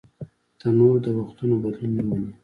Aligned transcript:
تنور 0.59 0.95
د 1.05 1.07
وختونو 1.17 1.55
بدلون 1.63 1.91
نهمني 1.97 2.31